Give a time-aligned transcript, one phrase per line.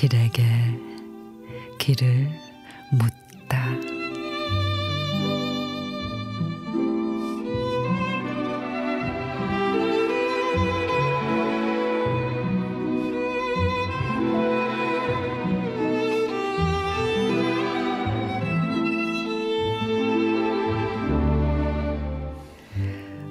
[0.00, 0.42] 길에게
[1.78, 2.30] 길을
[2.90, 3.99] 묻다.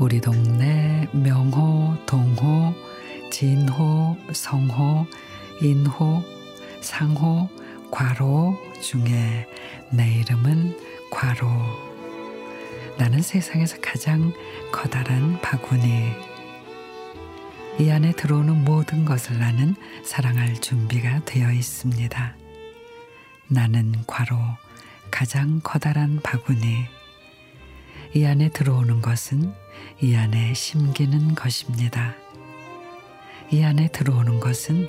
[0.00, 2.74] 우리 동네 명호, 동호,
[3.30, 5.06] 진호, 성호,
[5.60, 6.24] 인호,
[6.80, 7.50] 상호,
[7.90, 9.46] 괄호 중에
[9.90, 10.74] 내 이름은
[11.10, 11.46] 괄호.
[12.96, 14.32] 나는 세상에서 가장
[14.72, 16.12] 커다란 바구니.
[17.78, 22.36] 이 안에 들어오는 모든 것을 나는 사랑할 준비가 되어 있습니다.
[23.48, 24.38] 나는 괄호,
[25.10, 26.99] 가장 커다란 바구니.
[28.12, 29.54] 이 안에 들어오는 것은
[30.00, 32.16] 이 안에 심기는 것입니다.
[33.52, 34.88] 이 안에 들어오는 것은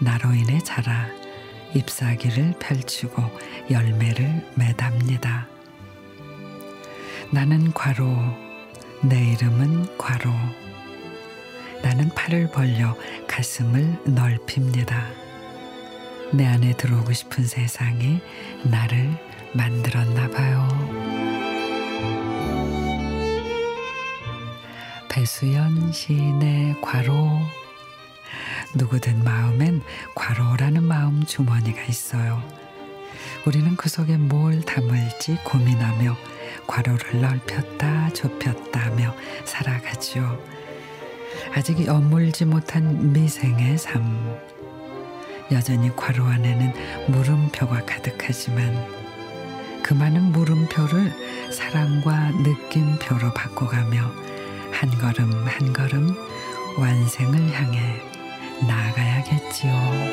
[0.00, 1.06] 나로 인해 자라
[1.76, 3.22] 잎사귀를 펼치고
[3.70, 5.46] 열매를 맺답니다.
[7.30, 8.08] 나는 과로,
[9.00, 10.30] 내 이름은 과로.
[11.82, 12.96] 나는 팔을 벌려
[13.28, 15.06] 가슴을 넓힙니다.
[16.32, 18.20] 내 안에 들어오고 싶은 세상이
[18.64, 19.10] 나를
[19.52, 21.55] 만들었나 봐요.
[25.16, 27.40] 배수연 시인의 과로
[28.74, 29.80] 누구든 마음엔
[30.14, 32.42] 과로라는 마음 주머니가 있어요.
[33.46, 36.14] 우리는 그 속에 뭘 담을지 고민하며
[36.66, 40.38] 과로를 넓혔다 좁혔다며 살아가지요.
[41.54, 44.38] 아직 엿물지 못한 미생의 삶.
[45.50, 46.74] 여전히 과로 안에는
[47.08, 48.86] 물음표가 가득하지만
[49.82, 54.25] 그 많은 물음표를 사랑과 느낌표로 바꿔가며
[54.72, 56.14] 한 걸음 한 걸음
[56.78, 58.00] 완생을 향해
[58.66, 60.05] 나아가야겠지요.